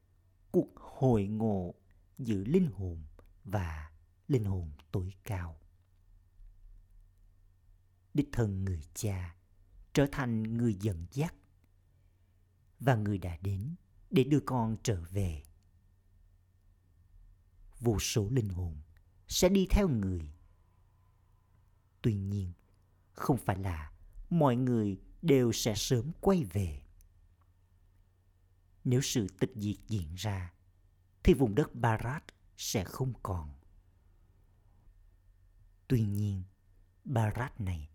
cuộc 0.52 0.70
hội 0.76 1.28
ngộ 1.28 1.74
giữa 2.18 2.44
linh 2.44 2.72
hồn 2.72 3.04
và 3.44 3.92
linh 4.28 4.44
hồn 4.44 4.72
tối 4.92 5.14
cao. 5.24 5.58
Đích 8.14 8.30
thân 8.32 8.66
người 8.66 8.82
cha 8.94 9.36
trở 9.94 10.08
thành 10.12 10.44
người 10.44 10.74
dẫn 10.74 11.06
dắt 11.12 11.36
và 12.80 12.96
người 12.96 13.18
đã 13.18 13.38
đến 13.42 13.76
để 14.14 14.24
đưa 14.24 14.40
con 14.40 14.78
trở 14.84 15.02
về. 15.02 15.44
vô 17.80 18.00
số 18.00 18.30
linh 18.30 18.50
hồn 18.50 18.82
sẽ 19.28 19.50
đi 19.50 19.68
theo 19.70 19.90
người. 19.90 20.34
Tuy 22.02 22.16
nhiên, 22.16 22.54
không 23.12 23.38
phải 23.38 23.58
là 23.58 23.92
mọi 24.30 24.56
người 24.56 25.00
đều 25.22 25.52
sẽ 25.52 25.76
sớm 25.76 26.12
quay 26.22 26.44
về. 26.44 26.82
Nếu 28.84 29.02
sự 29.02 29.28
tịch 29.40 29.52
diệt 29.56 29.76
diễn 29.88 30.16
ra, 30.16 30.54
thì 31.24 31.34
vùng 31.34 31.56
đất 31.56 31.76
Barat 31.76 32.24
sẽ 32.58 32.84
không 32.84 33.14
còn. 33.24 33.54
Tuy 35.88 36.02
nhiên, 36.02 36.44
Barat 37.04 37.62
này 37.62 37.90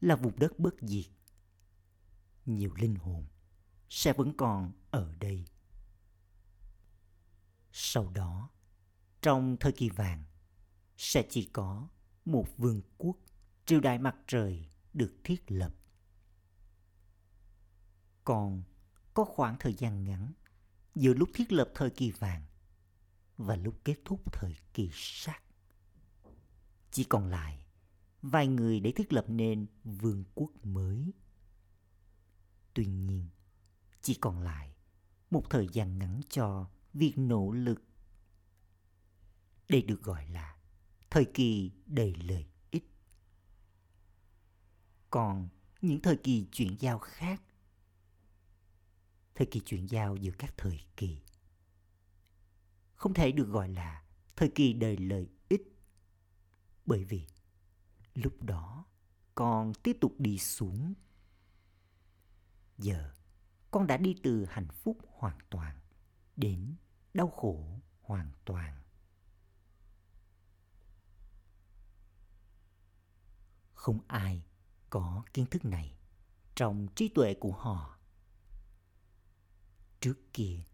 là 0.00 0.16
vùng 0.16 0.38
đất 0.38 0.58
bất 0.58 0.74
diệt. 0.80 1.10
Nhiều 2.46 2.74
linh 2.74 2.94
hồn 2.94 3.26
sẽ 3.88 4.12
vẫn 4.12 4.32
còn 4.36 4.72
ở 4.90 5.14
đây. 5.20 5.44
Sau 7.72 8.10
đó, 8.10 8.50
trong 9.22 9.56
thời 9.60 9.72
kỳ 9.72 9.88
vàng, 9.88 10.24
sẽ 10.96 11.26
chỉ 11.30 11.44
có 11.52 11.88
một 12.24 12.46
vương 12.56 12.82
quốc 12.98 13.16
triều 13.66 13.80
đại 13.80 13.98
mặt 13.98 14.16
trời 14.26 14.68
được 14.92 15.14
thiết 15.24 15.42
lập. 15.46 15.74
Còn 18.24 18.62
có 19.14 19.24
khoảng 19.24 19.56
thời 19.60 19.74
gian 19.74 20.04
ngắn 20.04 20.32
giữa 20.94 21.14
lúc 21.14 21.28
thiết 21.34 21.52
lập 21.52 21.70
thời 21.74 21.90
kỳ 21.90 22.10
vàng 22.10 22.46
và 23.36 23.56
lúc 23.56 23.74
kết 23.84 23.96
thúc 24.04 24.32
thời 24.32 24.56
kỳ 24.74 24.90
sát. 24.92 25.42
Chỉ 26.90 27.04
còn 27.04 27.26
lại 27.26 27.66
vài 28.22 28.46
người 28.46 28.80
để 28.80 28.92
thiết 28.92 29.12
lập 29.12 29.24
nên 29.28 29.66
vương 29.84 30.24
quốc 30.34 30.50
mới. 30.62 31.12
Tuy 32.74 32.86
nhiên, 32.86 33.28
chỉ 34.02 34.14
còn 34.14 34.40
lại 34.40 34.74
một 35.30 35.50
thời 35.50 35.68
gian 35.72 35.98
ngắn 35.98 36.20
cho 36.28 36.70
việc 36.94 37.12
nỗ 37.16 37.52
lực. 37.52 37.82
Đây 39.68 39.82
được 39.82 40.02
gọi 40.02 40.28
là 40.28 40.56
thời 41.10 41.24
kỳ 41.34 41.70
đầy 41.86 42.14
lợi 42.14 42.46
ích. 42.70 42.84
Còn 45.10 45.48
những 45.80 46.00
thời 46.02 46.16
kỳ 46.16 46.46
chuyển 46.52 46.76
giao 46.80 46.98
khác, 46.98 47.42
thời 49.34 49.46
kỳ 49.46 49.60
chuyển 49.60 49.86
giao 49.88 50.16
giữa 50.16 50.32
các 50.38 50.54
thời 50.56 50.80
kỳ, 50.96 51.18
không 52.94 53.14
thể 53.14 53.32
được 53.32 53.48
gọi 53.48 53.68
là 53.68 54.04
thời 54.36 54.48
kỳ 54.54 54.72
đầy 54.72 54.96
lợi 54.96 55.28
ích 55.48 55.62
bởi 56.86 57.04
vì 57.04 57.26
lúc 58.14 58.42
đó 58.42 58.86
con 59.34 59.72
tiếp 59.82 59.96
tục 60.00 60.14
đi 60.18 60.38
xuống 60.38 60.94
giờ 62.78 63.12
con 63.70 63.86
đã 63.86 63.96
đi 63.96 64.14
từ 64.22 64.44
hạnh 64.44 64.68
phúc 64.68 64.98
hoàn 65.08 65.38
toàn 65.50 65.79
đến 66.40 66.76
đau 67.14 67.28
khổ 67.28 67.80
hoàn 68.02 68.32
toàn. 68.44 68.82
Không 73.74 73.98
ai 74.06 74.44
có 74.90 75.24
kiến 75.32 75.46
thức 75.46 75.64
này 75.64 75.98
trong 76.54 76.88
trí 76.94 77.08
tuệ 77.08 77.34
của 77.34 77.52
họ. 77.52 77.98
Trước 80.00 80.14
kia, 80.32 80.64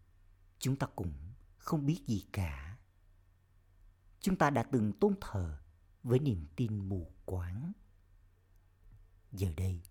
chúng 0.59 0.75
ta 0.75 0.87
cũng 0.95 1.13
không 1.57 1.85
biết 1.85 2.01
gì 2.07 2.25
cả. 2.31 2.77
Chúng 4.19 4.37
ta 4.37 4.49
đã 4.49 4.63
từng 4.63 4.93
tôn 4.99 5.15
thờ 5.21 5.59
với 6.03 6.19
niềm 6.19 6.47
tin 6.55 6.89
mù 6.89 7.11
quáng. 7.25 7.71
Giờ 9.31 9.53
đây, 9.57 9.81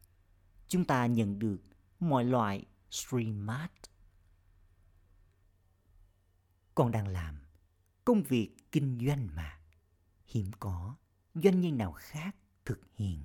chúng 0.69 0.85
ta 0.85 1.07
nhận 1.07 1.39
được 1.39 1.59
mọi 2.01 2.25
loại 2.25 2.65
streamat 2.91 3.73
con 6.77 6.91
đang 6.91 7.09
làm 7.09 7.39
công 8.05 8.23
việc 8.23 8.57
kinh 8.73 8.99
doanh 9.07 9.29
mà. 9.35 9.61
Hiếm 10.27 10.51
có 10.61 10.97
doanh 11.35 11.61
nhân 11.61 11.79
nào 11.79 11.93
khác 11.93 12.37
thực 12.65 12.81
hiện. 12.95 13.23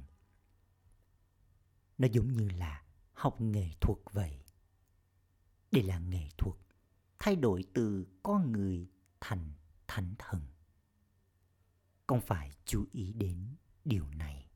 Nó 1.97 2.07
giống 2.11 2.33
như 2.33 2.49
là 2.49 2.83
học 3.13 3.41
nghệ 3.41 3.69
thuật 3.81 3.97
vậy. 4.11 4.43
Đây 5.71 5.83
là 5.83 5.99
nghệ 5.99 6.29
thuật 6.37 6.55
thay 7.19 7.35
đổi 7.35 7.63
từ 7.73 8.07
con 8.23 8.51
người 8.51 8.89
thành 9.21 9.51
thánh 9.87 10.13
thần. 10.17 10.41
Con 12.07 12.21
phải 12.21 12.51
chú 12.65 12.85
ý 12.91 13.13
đến 13.13 13.55
điều 13.85 14.07
này. 14.07 14.47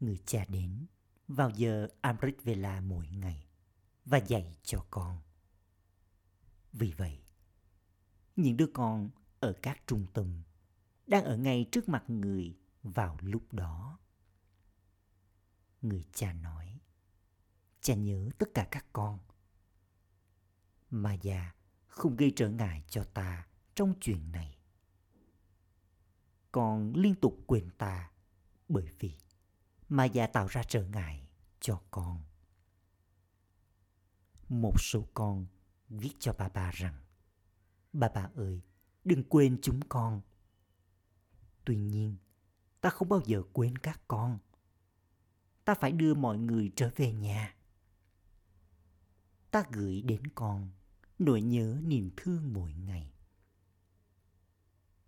Người 0.00 0.18
cha 0.26 0.44
đến 0.48 0.86
vào 1.28 1.50
giờ 1.50 1.88
Amrit 2.00 2.42
Vela 2.42 2.80
mỗi 2.80 3.08
ngày 3.08 3.46
và 4.04 4.18
dạy 4.18 4.56
cho 4.62 4.86
con. 4.90 5.25
Vì 6.78 6.92
vậy, 6.96 7.18
những 8.36 8.56
đứa 8.56 8.66
con 8.74 9.10
ở 9.40 9.54
các 9.62 9.82
trung 9.86 10.06
tâm 10.14 10.42
đang 11.06 11.24
ở 11.24 11.36
ngay 11.36 11.68
trước 11.72 11.88
mặt 11.88 12.04
người 12.10 12.56
vào 12.82 13.18
lúc 13.20 13.52
đó. 13.52 13.98
Người 15.82 16.04
cha 16.12 16.32
nói, 16.32 16.80
cha 17.80 17.94
nhớ 17.94 18.28
tất 18.38 18.46
cả 18.54 18.68
các 18.70 18.86
con. 18.92 19.18
Mà 20.90 21.14
già 21.14 21.54
không 21.86 22.16
gây 22.16 22.32
trở 22.36 22.48
ngại 22.48 22.84
cho 22.88 23.04
ta 23.04 23.46
trong 23.74 23.94
chuyện 24.00 24.32
này. 24.32 24.58
Con 26.52 26.92
liên 26.96 27.14
tục 27.14 27.38
quên 27.46 27.70
ta 27.78 28.10
bởi 28.68 28.88
vì 28.98 29.16
mà 29.88 30.04
già 30.04 30.26
tạo 30.26 30.46
ra 30.46 30.62
trở 30.62 30.86
ngại 30.86 31.28
cho 31.60 31.82
con. 31.90 32.22
Một 34.48 34.80
số 34.80 35.08
con 35.14 35.46
viết 35.88 36.12
cho 36.18 36.34
bà 36.38 36.48
bà 36.48 36.70
rằng 36.70 37.06
Bà 37.98 38.08
bà 38.14 38.30
ơi, 38.34 38.60
đừng 39.04 39.24
quên 39.24 39.58
chúng 39.62 39.80
con. 39.88 40.20
Tuy 41.64 41.76
nhiên, 41.76 42.16
ta 42.80 42.90
không 42.90 43.08
bao 43.08 43.20
giờ 43.24 43.42
quên 43.52 43.78
các 43.78 44.00
con. 44.08 44.38
Ta 45.64 45.74
phải 45.74 45.92
đưa 45.92 46.14
mọi 46.14 46.38
người 46.38 46.72
trở 46.76 46.90
về 46.96 47.12
nhà. 47.12 47.56
Ta 49.50 49.64
gửi 49.72 50.02
đến 50.02 50.26
con 50.34 50.70
nỗi 51.18 51.42
nhớ 51.42 51.80
niềm 51.82 52.10
thương 52.16 52.52
mỗi 52.52 52.72
ngày. 52.72 53.12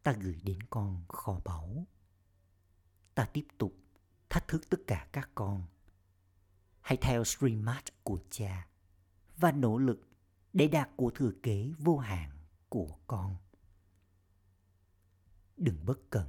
Ta 0.03 0.13
gửi 0.13 0.41
đến 0.45 0.63
con 0.71 1.05
kho 1.09 1.41
báu. 1.45 1.87
Ta 3.15 3.25
tiếp 3.25 3.47
tục 3.59 3.77
thách 4.31 4.49
thức 4.49 4.71
tất 4.71 4.81
cả 4.87 5.09
các 5.13 5.31
con. 5.35 5.67
Hãy 6.81 6.99
theo 7.01 7.25
streammart 7.25 7.85
của 8.03 8.19
cha 8.31 8.69
và 9.37 9.53
nỗ 9.53 9.79
lực 9.79 10.08
để 10.59 10.69
đạt 10.69 10.91
của 10.97 11.11
thừa 11.11 11.33
kế 11.43 11.73
vô 11.79 11.99
hạn 11.99 12.31
của 12.69 12.99
con. 13.07 13.37
Đừng 15.57 15.85
bất 15.87 16.11
cẩn 16.11 16.29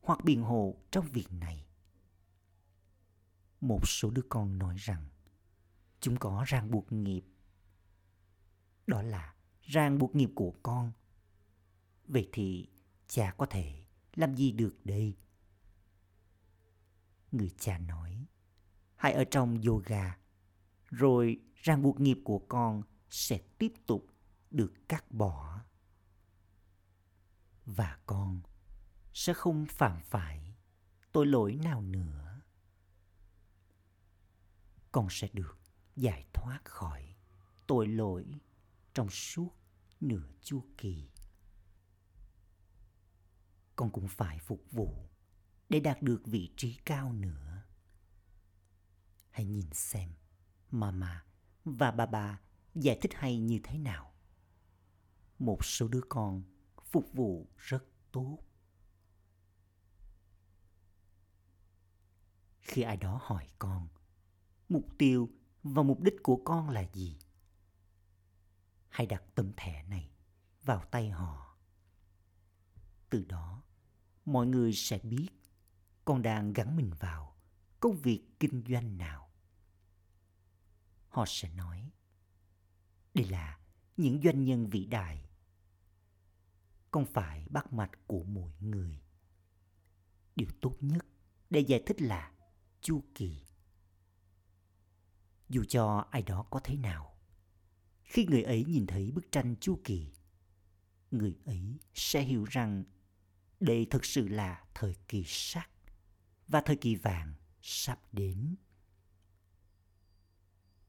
hoặc 0.00 0.24
biện 0.24 0.42
hộ 0.42 0.76
trong 0.90 1.06
việc 1.12 1.32
này. 1.32 1.66
Một 3.60 3.88
số 3.88 4.10
đứa 4.10 4.22
con 4.28 4.58
nói 4.58 4.76
rằng 4.78 5.08
chúng 6.00 6.16
có 6.16 6.44
ràng 6.46 6.70
buộc 6.70 6.92
nghiệp. 6.92 7.22
Đó 8.86 9.02
là 9.02 9.34
ràng 9.62 9.98
buộc 9.98 10.14
nghiệp 10.14 10.30
của 10.34 10.54
con. 10.62 10.92
Vậy 12.04 12.28
thì 12.32 12.68
cha 13.08 13.34
có 13.38 13.46
thể 13.46 13.84
làm 14.14 14.34
gì 14.34 14.52
được 14.52 14.76
đây? 14.84 15.16
Người 17.32 17.50
cha 17.58 17.78
nói, 17.78 18.26
hãy 18.96 19.12
ở 19.12 19.24
trong 19.24 19.62
yoga, 19.62 20.18
rồi 20.90 21.40
ràng 21.54 21.82
buộc 21.82 22.00
nghiệp 22.00 22.18
của 22.24 22.38
con 22.38 22.82
sẽ 23.12 23.38
tiếp 23.58 23.72
tục 23.86 24.06
được 24.50 24.72
cắt 24.88 25.10
bỏ. 25.10 25.60
Và 27.64 27.98
con 28.06 28.40
sẽ 29.14 29.34
không 29.34 29.66
phạm 29.66 30.00
phải 30.02 30.54
tội 31.12 31.26
lỗi 31.26 31.58
nào 31.64 31.82
nữa. 31.82 32.40
Con 34.92 35.06
sẽ 35.10 35.28
được 35.32 35.58
giải 35.96 36.26
thoát 36.32 36.60
khỏi 36.64 37.14
tội 37.66 37.88
lỗi 37.88 38.24
trong 38.94 39.10
suốt 39.10 39.50
nửa 40.00 40.28
chu 40.42 40.64
kỳ. 40.78 41.10
Con 43.76 43.90
cũng 43.90 44.08
phải 44.08 44.38
phục 44.38 44.64
vụ 44.70 45.08
để 45.68 45.80
đạt 45.80 46.02
được 46.02 46.22
vị 46.24 46.52
trí 46.56 46.74
cao 46.84 47.12
nữa. 47.12 47.62
Hãy 49.30 49.44
nhìn 49.44 49.72
xem 49.72 50.14
Mama 50.70 51.24
và 51.64 51.90
Baba 51.90 52.40
giải 52.74 52.98
thích 53.00 53.14
hay 53.14 53.38
như 53.38 53.60
thế 53.62 53.78
nào. 53.78 54.12
Một 55.38 55.64
số 55.64 55.88
đứa 55.88 56.00
con 56.08 56.42
phục 56.90 57.12
vụ 57.12 57.48
rất 57.56 57.84
tốt. 58.12 58.38
Khi 62.60 62.82
ai 62.82 62.96
đó 62.96 63.20
hỏi 63.22 63.48
con, 63.58 63.88
mục 64.68 64.86
tiêu 64.98 65.30
và 65.62 65.82
mục 65.82 66.00
đích 66.02 66.14
của 66.22 66.42
con 66.44 66.68
là 66.70 66.84
gì? 66.92 67.18
Hãy 68.88 69.06
đặt 69.06 69.22
tấm 69.34 69.52
thẻ 69.56 69.82
này 69.82 70.10
vào 70.62 70.84
tay 70.90 71.10
họ. 71.10 71.58
Từ 73.10 73.24
đó, 73.24 73.62
mọi 74.24 74.46
người 74.46 74.72
sẽ 74.72 74.98
biết 74.98 75.28
con 76.04 76.22
đang 76.22 76.52
gắn 76.52 76.76
mình 76.76 76.90
vào 76.98 77.36
công 77.80 77.96
việc 77.96 78.22
kinh 78.40 78.64
doanh 78.68 78.98
nào. 78.98 79.30
Họ 81.08 81.24
sẽ 81.28 81.48
nói, 81.48 81.90
đây 83.14 83.28
là 83.28 83.58
những 83.96 84.20
doanh 84.24 84.44
nhân 84.44 84.66
vĩ 84.66 84.86
đại 84.86 85.28
không 86.90 87.06
phải 87.06 87.46
bắt 87.50 87.72
mạch 87.72 87.90
của 88.06 88.24
mỗi 88.24 88.52
người. 88.60 89.02
Điều 90.36 90.48
tốt 90.60 90.76
nhất 90.80 91.06
để 91.50 91.60
giải 91.60 91.82
thích 91.86 92.00
là 92.00 92.32
chu 92.80 93.04
kỳ. 93.14 93.42
Dù 95.48 95.64
cho 95.68 96.06
ai 96.10 96.22
đó 96.22 96.46
có 96.50 96.60
thế 96.64 96.76
nào, 96.76 97.18
khi 98.02 98.26
người 98.26 98.42
ấy 98.42 98.64
nhìn 98.64 98.86
thấy 98.86 99.10
bức 99.10 99.32
tranh 99.32 99.56
chu 99.60 99.80
kỳ, 99.84 100.12
người 101.10 101.38
ấy 101.44 101.78
sẽ 101.94 102.22
hiểu 102.22 102.44
rằng 102.44 102.84
đây 103.60 103.86
thực 103.90 104.04
sự 104.04 104.28
là 104.28 104.64
thời 104.74 104.94
kỳ 105.08 105.24
sắc 105.26 105.70
và 106.48 106.60
thời 106.60 106.76
kỳ 106.76 106.94
vàng 106.94 107.34
sắp 107.62 108.00
đến. 108.12 108.56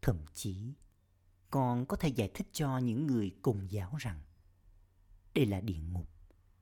Thậm 0.02 0.26
chí, 0.34 0.74
con 1.54 1.86
có 1.86 1.98
thể 1.98 2.10
giải 2.10 2.32
thích 2.34 2.48
cho 2.52 2.78
những 2.78 3.08
người 3.08 3.32
cùng 3.42 3.72
giáo 3.72 3.96
rằng 4.00 4.22
đây 5.34 5.46
là 5.46 5.62
địa 5.62 5.80
ngục 5.80 6.10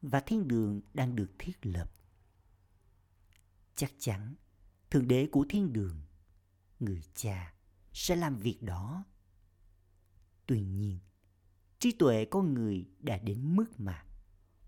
và 0.02 0.20
thiên 0.20 0.48
đường 0.48 0.82
đang 0.94 1.16
được 1.16 1.32
thiết 1.40 1.66
lập. 1.66 1.92
Chắc 3.76 3.92
chắn, 4.00 4.36
Thượng 4.90 5.08
Đế 5.08 5.28
của 5.32 5.46
thiên 5.50 5.74
đường, 5.74 6.02
người 6.80 7.02
cha, 7.16 7.54
sẽ 7.94 8.16
làm 8.16 8.38
việc 8.38 8.62
đó. 8.62 9.04
Tuy 10.46 10.62
nhiên, 10.62 11.00
trí 11.80 11.92
tuệ 11.92 12.26
con 12.26 12.54
người 12.54 12.90
đã 13.00 13.18
đến 13.18 13.56
mức 13.56 13.80
mà 13.80 14.06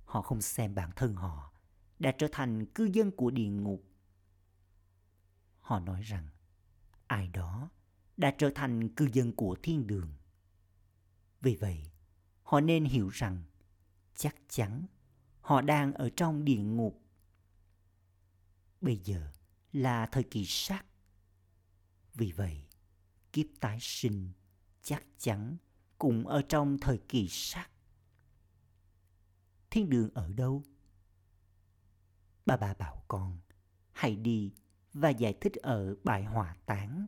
họ 0.06 0.22
không 0.22 0.42
xem 0.42 0.76
bản 0.76 0.92
thân 0.96 1.16
họ 1.16 1.54
đã 2.00 2.12
trở 2.18 2.28
thành 2.32 2.66
cư 2.66 2.90
dân 2.94 3.12
của 3.12 3.32
địa 3.32 3.50
ngục. 3.50 3.84
Họ 5.60 5.80
nói 5.80 6.02
rằng 6.02 6.28
ai 7.08 7.28
đó 7.28 7.70
đã 8.18 8.36
trở 8.38 8.52
thành 8.56 8.90
cư 8.90 9.10
dân 9.14 9.32
của 9.32 9.58
thiên 9.64 9.88
đường. 9.88 10.14
Vì 11.42 11.56
vậy, 11.56 11.84
họ 12.44 12.60
nên 12.60 12.86
hiểu 12.86 13.10
rằng 13.10 13.44
chắc 14.16 14.36
chắn 14.50 14.86
họ 15.42 15.62
đang 15.62 15.94
ở 15.94 16.10
trong 16.16 16.46
địa 16.46 16.62
ngục. 16.62 17.02
Bây 18.82 18.98
giờ 18.98 19.32
là 19.74 20.06
thời 20.06 20.24
kỳ 20.24 20.46
sắc. 20.46 20.86
Vì 22.14 22.32
vậy, 22.32 22.68
kiếp 23.34 23.46
tái 23.60 23.78
sinh 23.82 24.32
chắc 24.82 25.04
chắn 25.18 25.58
cũng 25.98 26.28
ở 26.28 26.42
trong 26.50 26.78
thời 26.82 26.98
kỳ 26.98 27.28
sắc. 27.28 27.70
Thiên 29.70 29.90
đường 29.90 30.10
ở 30.14 30.34
đâu? 30.34 30.64
Bà 32.46 32.58
bà 32.58 32.74
bảo 32.74 33.04
con, 33.08 33.40
hãy 33.92 34.16
đi 34.16 34.54
và 34.94 35.10
giải 35.10 35.38
thích 35.42 35.54
ở 35.54 35.96
bài 36.04 36.24
hỏa 36.24 36.56
táng. 36.66 37.08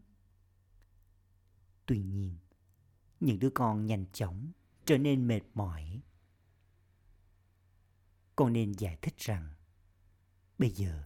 Tuy 1.86 2.02
nhiên, 2.02 2.38
những 3.19 3.39
đứa 3.39 3.50
con 3.50 3.86
nhanh 3.86 4.06
chóng 4.13 4.52
trở 4.86 4.98
nên 4.98 5.28
mệt 5.28 5.41
mỏi. 5.54 6.02
Con 8.36 8.54
nên 8.54 8.71
giải 8.71 8.98
thích 9.02 9.17
rằng 9.17 9.54
bây 10.58 10.69
giờ 10.69 11.04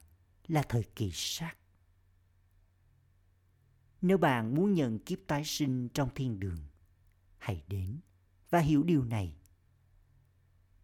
là 0.47 0.63
thời 0.69 0.83
kỳ 0.95 1.11
sát. 1.13 1.55
Nếu 4.01 4.17
bạn 4.17 4.55
muốn 4.55 4.73
nhận 4.73 4.99
kiếp 4.99 5.19
tái 5.27 5.43
sinh 5.45 5.89
trong 5.93 6.09
thiên 6.15 6.39
đường, 6.39 6.67
hãy 7.37 7.63
đến 7.67 7.99
và 8.49 8.59
hiểu 8.59 8.83
điều 8.83 9.03
này. 9.03 9.35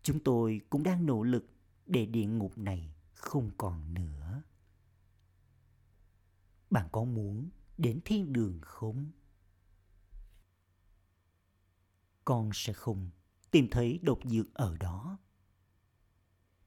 Chúng 0.03 0.19
tôi 0.19 0.61
cũng 0.69 0.83
đang 0.83 1.05
nỗ 1.05 1.23
lực 1.23 1.45
để 1.85 2.05
địa 2.05 2.25
ngục 2.25 2.57
này 2.57 2.95
không 3.13 3.51
còn 3.57 3.93
nữa. 3.93 4.43
Bạn 6.69 6.89
có 6.91 7.03
muốn 7.03 7.49
đến 7.77 7.99
thiên 8.05 8.33
đường 8.33 8.59
không? 8.61 9.11
Con 12.25 12.49
sẽ 12.53 12.73
không 12.73 13.09
tìm 13.51 13.67
thấy 13.71 13.99
độc 14.03 14.19
dược 14.23 14.53
ở 14.53 14.77
đó. 14.77 15.17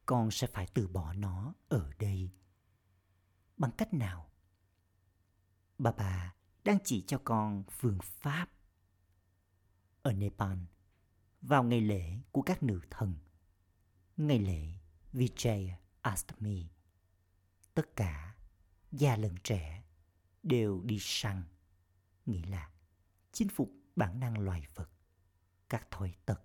Con 0.06 0.30
sẽ 0.30 0.46
phải 0.46 0.66
từ 0.74 0.88
bỏ 0.88 1.12
nó 1.12 1.54
ở 1.68 1.90
đây. 1.98 2.30
Bằng 3.56 3.70
cách 3.70 3.94
nào? 3.94 4.30
Bà 5.78 5.92
bà 5.92 6.34
đang 6.64 6.78
chỉ 6.84 7.04
cho 7.06 7.20
con 7.24 7.64
phương 7.70 7.98
pháp. 8.02 8.48
Ở 10.02 10.12
Nepal, 10.12 10.58
vào 11.40 11.64
ngày 11.64 11.80
lễ 11.80 12.18
của 12.32 12.42
các 12.42 12.62
nữ 12.62 12.80
thần, 12.90 13.14
ngày 14.16 14.38
lễ 14.38 14.78
Vijay 15.12 15.70
Astami, 16.00 16.68
tất 17.74 17.96
cả 17.96 18.36
già 18.92 19.16
lẫn 19.16 19.34
trẻ 19.44 19.84
đều 20.42 20.82
đi 20.84 20.98
săn, 21.00 21.42
nghĩa 22.26 22.46
là 22.46 22.70
chinh 23.32 23.48
phục 23.48 23.72
bản 23.96 24.20
năng 24.20 24.38
loài 24.38 24.66
vật, 24.74 24.90
các 25.68 25.90
thói 25.90 26.14
tật. 26.26 26.40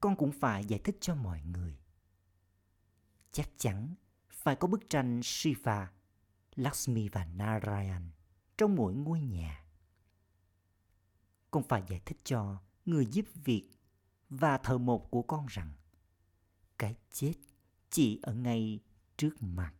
Con 0.00 0.16
cũng 0.16 0.32
phải 0.32 0.64
giải 0.64 0.80
thích 0.84 0.96
cho 1.00 1.14
mọi 1.14 1.42
người. 1.42 1.78
Chắc 3.32 3.50
chắn 3.56 3.94
phải 4.30 4.56
có 4.56 4.68
bức 4.68 4.90
tranh 4.90 5.20
Shiva, 5.24 5.92
Lakshmi 6.54 7.08
và 7.08 7.24
Narayan 7.24 8.10
trong 8.58 8.76
mỗi 8.76 8.94
ngôi 8.94 9.20
nhà. 9.20 9.64
Con 11.50 11.62
phải 11.62 11.82
giải 11.88 12.00
thích 12.06 12.18
cho 12.24 12.62
người 12.84 13.06
giúp 13.06 13.26
việc 13.34 13.70
và 14.28 14.58
thợ 14.58 14.78
một 14.78 15.10
của 15.10 15.22
con 15.22 15.46
rằng 15.48 15.72
cái 16.78 16.94
chết 17.10 17.34
chỉ 17.90 18.20
ở 18.22 18.34
ngay 18.34 18.80
trước 19.16 19.42
mặt. 19.42 19.74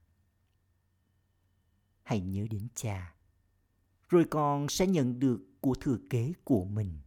Hãy 2.02 2.20
nhớ 2.20 2.46
đến 2.50 2.68
cha, 2.74 3.14
rồi 4.08 4.26
con 4.30 4.68
sẽ 4.68 4.86
nhận 4.86 5.20
được 5.20 5.46
của 5.60 5.74
thừa 5.80 5.98
kế 6.10 6.32
của 6.44 6.64
mình. 6.64 7.00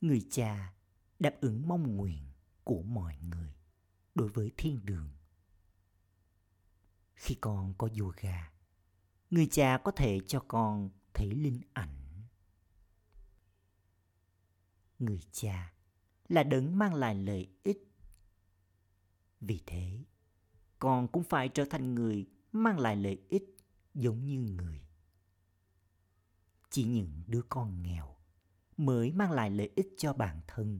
Người 0.00 0.26
cha 0.30 0.74
đáp 1.18 1.34
ứng 1.40 1.68
mong 1.68 1.96
nguyện 1.96 2.32
của 2.64 2.82
mọi 2.82 3.16
người 3.18 3.54
đối 4.14 4.28
với 4.28 4.52
thiên 4.56 4.80
đường. 4.84 5.10
Khi 7.14 7.34
con 7.34 7.74
có 7.78 7.88
yoga, 8.00 8.52
người 9.30 9.48
cha 9.50 9.78
có 9.84 9.90
thể 9.90 10.20
cho 10.26 10.44
con 10.48 10.90
thấy 11.14 11.30
linh 11.30 11.60
ảnh. 11.72 12.24
Người 14.98 15.20
cha 15.32 15.72
là 16.28 16.42
đấng 16.42 16.78
mang 16.78 16.94
lại 16.94 17.14
lợi 17.14 17.48
ích. 17.62 17.88
Vì 19.40 19.62
thế, 19.66 20.04
con 20.78 21.08
cũng 21.08 21.24
phải 21.24 21.48
trở 21.48 21.64
thành 21.64 21.94
người 21.94 22.26
mang 22.52 22.78
lại 22.78 22.96
lợi 22.96 23.22
ích 23.28 23.56
giống 23.94 24.26
như 24.26 24.38
người. 24.38 24.80
Chỉ 26.70 26.84
những 26.84 27.22
đứa 27.26 27.42
con 27.48 27.82
nghèo 27.82 28.17
mới 28.78 29.12
mang 29.12 29.32
lại 29.32 29.50
lợi 29.50 29.70
ích 29.76 29.88
cho 29.96 30.12
bản 30.12 30.40
thân. 30.46 30.78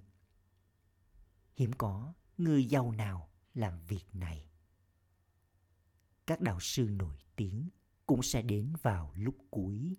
Hiếm 1.57 1.73
có 1.73 2.15
người 2.39 2.65
giàu 2.65 2.93
nào 2.93 3.31
làm 3.55 3.81
việc 3.89 4.05
này. 4.13 4.51
Các 6.27 6.41
đạo 6.41 6.61
sư 6.61 6.89
nổi 6.91 7.17
tiếng 7.37 7.69
cũng 8.07 8.23
sẽ 8.23 8.43
đến 8.43 8.73
vào 8.83 9.13
lúc 9.17 9.37
cuối. 9.51 9.97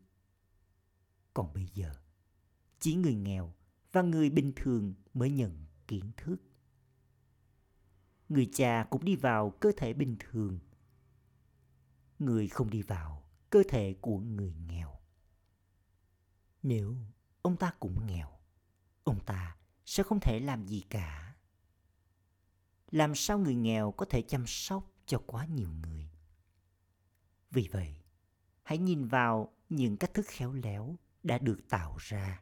Còn 1.34 1.54
bây 1.54 1.68
giờ, 1.74 1.92
chỉ 2.80 2.96
người 2.96 3.16
nghèo 3.16 3.54
và 3.92 4.02
người 4.02 4.30
bình 4.30 4.54
thường 4.56 4.94
mới 5.14 5.32
nhận 5.32 5.66
kiến 5.88 6.12
thức. 6.18 6.38
Người 8.30 8.50
cha 8.54 8.88
cũng 8.90 9.06
đi 9.06 9.16
vào 9.16 9.50
cơ 9.50 9.72
thể 9.78 9.94
bình 9.94 10.16
thường. 10.20 10.60
Người 12.20 12.48
không 12.48 12.70
đi 12.70 12.82
vào 12.82 13.30
cơ 13.50 13.64
thể 13.70 13.96
của 14.02 14.20
người 14.20 14.54
nghèo. 14.54 15.00
Nếu 16.64 16.96
ông 17.42 17.58
ta 17.58 17.72
cũng 17.80 18.08
nghèo, 18.08 18.40
ông 19.04 19.20
ta 19.26 19.58
sẽ 19.86 20.04
không 20.04 20.20
thể 20.20 20.40
làm 20.40 20.66
gì 20.66 20.84
cả. 20.90 21.36
Làm 22.92 23.16
sao 23.16 23.40
người 23.40 23.56
nghèo 23.56 23.92
có 23.92 24.06
thể 24.06 24.22
chăm 24.22 24.48
sóc 24.48 24.92
cho 25.06 25.24
quá 25.28 25.46
nhiều 25.46 25.70
người? 25.70 26.10
Vì 27.52 27.70
vậy, 27.72 27.96
hãy 28.64 28.78
nhìn 28.78 29.08
vào 29.08 29.54
những 29.70 29.98
cách 29.98 30.14
thức 30.14 30.26
khéo 30.30 30.54
léo 30.54 30.96
đã 31.24 31.38
được 31.38 31.60
tạo 31.70 31.96
ra 32.00 32.42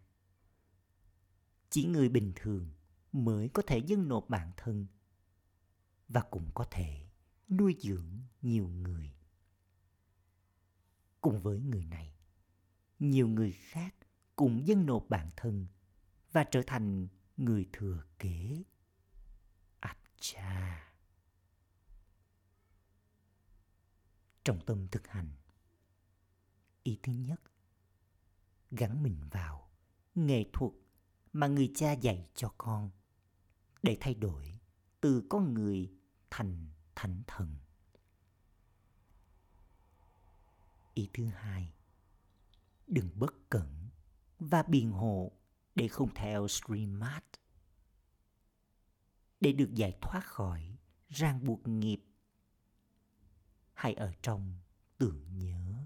chỉ 1.69 1.85
người 1.85 2.09
bình 2.09 2.33
thường 2.35 2.69
mới 3.11 3.49
có 3.49 3.61
thể 3.67 3.77
dâng 3.77 4.07
nộp 4.07 4.29
bản 4.29 4.51
thân 4.57 4.87
và 6.07 6.21
cũng 6.21 6.49
có 6.53 6.65
thể 6.71 7.07
nuôi 7.49 7.75
dưỡng 7.79 8.21
nhiều 8.41 8.67
người. 8.67 9.13
Cùng 11.21 11.41
với 11.41 11.59
người 11.59 11.85
này, 11.85 12.13
nhiều 12.99 13.27
người 13.27 13.51
khác 13.51 13.95
cũng 14.37 14.67
dâng 14.67 14.85
nộp 14.85 15.05
bản 15.09 15.29
thân 15.35 15.67
và 16.31 16.43
trở 16.43 16.61
thành 16.67 17.07
người 17.37 17.69
thừa 17.73 18.03
kế. 18.19 18.63
Acha. 19.79 20.93
Trong 24.43 24.59
tâm 24.65 24.87
thực 24.91 25.07
hành, 25.07 25.29
ý 26.83 26.99
thứ 27.03 27.11
nhất, 27.11 27.41
gắn 28.71 29.03
mình 29.03 29.17
vào 29.31 29.69
nghệ 30.15 30.45
thuật 30.53 30.71
mà 31.33 31.47
người 31.47 31.71
cha 31.75 31.91
dạy 31.91 32.29
cho 32.35 32.53
con 32.57 32.91
để 33.83 33.97
thay 33.99 34.13
đổi 34.13 34.59
từ 35.01 35.23
con 35.29 35.53
người 35.53 35.91
thành 36.29 36.67
thánh 36.95 37.21
thần. 37.27 37.55
Ý 40.93 41.09
thứ 41.13 41.25
hai, 41.25 41.73
đừng 42.87 43.19
bất 43.19 43.49
cẩn 43.49 43.76
và 44.39 44.63
biện 44.63 44.91
hộ 44.91 45.31
để 45.75 45.87
không 45.87 46.13
theo 46.15 46.47
stream 46.47 46.99
mát. 46.99 47.21
để 49.39 49.51
được 49.51 49.73
giải 49.73 49.97
thoát 50.01 50.25
khỏi 50.25 50.77
ràng 51.09 51.45
buộc 51.45 51.67
nghiệp, 51.67 51.99
hãy 53.73 53.93
ở 53.93 54.13
trong 54.21 54.59
tưởng 54.97 55.37
nhớ. 55.37 55.85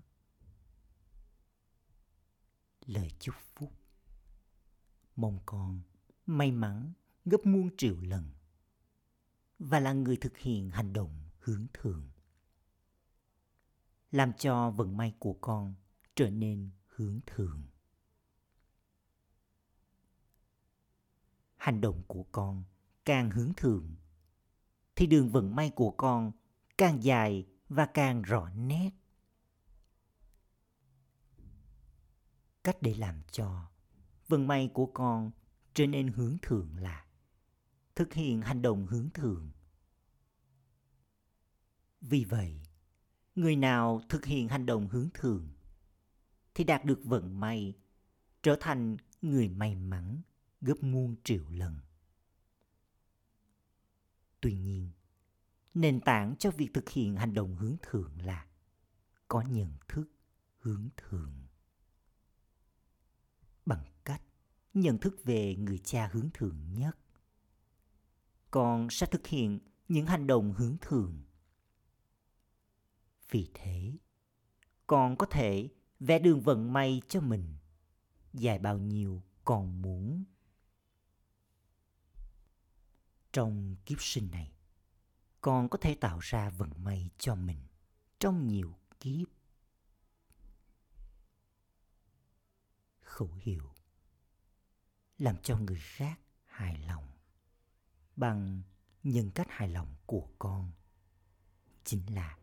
Lời 2.86 3.12
chúc 3.20 3.36
phúc. 3.36 3.72
Mong 5.16 5.40
con 5.46 5.82
may 6.26 6.52
mắn 6.52 6.94
gấp 7.26 7.46
muôn 7.46 7.70
triệu 7.78 8.02
lần 8.02 8.32
và 9.60 9.80
là 9.80 9.94
người 9.94 10.18
thực 10.18 10.38
hiện 10.38 10.70
hành 10.70 10.94
động 10.94 11.30
hướng 11.40 11.68
thượng, 11.74 12.10
làm 14.12 14.34
cho 14.34 14.72
vận 14.72 14.98
may 14.98 15.16
của 15.20 15.34
con 15.34 15.76
trở 16.16 16.30
nên 16.30 16.70
hướng 16.88 17.20
thượng. 17.26 17.71
Hành 21.62 21.82
động 21.82 22.02
của 22.08 22.24
con 22.32 22.64
càng 23.06 23.32
hướng 23.32 23.54
thượng, 23.58 23.96
thì 24.96 25.08
đường 25.08 25.30
vận 25.30 25.56
may 25.56 25.70
của 25.70 25.92
con 25.92 26.32
càng 26.78 27.04
dài 27.04 27.48
và 27.70 27.86
càng 27.86 28.22
rõ 28.22 28.50
nét. 28.50 28.90
Cách 32.64 32.78
để 32.82 32.94
làm 32.94 33.22
cho 33.32 33.70
vận 34.28 34.48
may 34.48 34.70
của 34.74 34.86
con 34.86 35.32
trở 35.74 35.88
nên 35.88 36.08
hướng 36.08 36.38
thượng 36.42 36.78
là 36.78 37.06
thực 37.96 38.14
hiện 38.14 38.42
hành 38.42 38.62
động 38.62 38.88
hướng 38.88 39.10
thượng. 39.14 39.52
Vì 42.02 42.24
vậy, 42.24 42.62
người 43.36 43.56
nào 43.56 44.02
thực 44.10 44.26
hiện 44.26 44.50
hành 44.50 44.66
động 44.66 44.88
hướng 44.88 45.10
thượng 45.14 45.48
thì 46.56 46.64
đạt 46.64 46.86
được 46.86 47.00
vận 47.04 47.40
may 47.40 47.74
trở 48.44 48.58
thành 48.60 48.98
người 49.22 49.50
may 49.50 49.76
mắn 49.76 50.22
gấp 50.62 50.84
muôn 50.84 51.16
triệu 51.24 51.44
lần. 51.50 51.80
Tuy 54.42 54.56
nhiên, 54.56 54.92
nền 55.74 56.02
tảng 56.02 56.36
cho 56.40 56.52
việc 56.52 56.70
thực 56.74 56.90
hiện 56.90 57.16
hành 57.16 57.34
động 57.34 57.56
hướng 57.56 57.76
thượng 57.82 58.22
là 58.22 58.48
có 59.28 59.42
nhận 59.42 59.74
thức 59.88 60.12
hướng 60.60 60.90
thượng. 60.98 61.34
Bằng 63.66 63.86
cách 64.06 64.22
nhận 64.74 64.98
thức 64.98 65.16
về 65.24 65.56
người 65.56 65.78
cha 65.78 66.10
hướng 66.14 66.30
thượng 66.34 66.74
nhất, 66.74 66.98
con 68.52 68.88
sẽ 68.90 69.08
thực 69.12 69.28
hiện 69.28 69.60
những 69.88 70.06
hành 70.06 70.28
động 70.28 70.54
hướng 70.54 70.78
thượng. 70.82 71.24
Vì 73.30 73.50
thế, 73.54 73.98
con 74.88 75.16
có 75.16 75.26
thể 75.26 75.70
vẽ 76.00 76.20
đường 76.20 76.42
vận 76.42 76.74
may 76.74 77.02
cho 77.08 77.22
mình, 77.22 77.56
dài 78.34 78.60
bao 78.60 78.78
nhiêu 78.78 79.22
con 79.44 79.82
muốn 79.82 80.24
trong 83.34 83.76
kiếp 83.86 84.02
sinh 84.02 84.32
này, 84.32 84.52
con 85.42 85.70
có 85.70 85.78
thể 85.78 85.96
tạo 85.96 86.20
ra 86.20 86.50
vận 86.50 86.72
may 86.78 87.10
cho 87.18 87.36
mình 87.36 87.60
trong 88.20 88.48
nhiều 88.48 88.76
kiếp. 89.00 89.28
Khẩu 93.02 93.34
hiệu, 93.34 93.74
làm 95.18 95.36
cho 95.44 95.58
người 95.58 95.80
khác 95.80 96.20
hài 96.46 96.78
lòng 96.78 97.12
bằng 98.16 98.62
nhân 99.04 99.32
cách 99.36 99.48
hài 99.50 99.70
lòng 99.70 99.96
của 100.06 100.28
con, 100.40 100.72
chính 101.84 102.16
là 102.16 102.38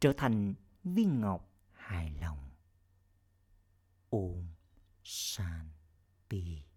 trở 0.00 0.12
thành 0.16 0.54
viên 0.84 1.20
ngọc 1.20 1.50
hài 1.72 2.10
lòng. 2.10 2.50
Ôm 4.10 4.46
shanti. 5.02 6.71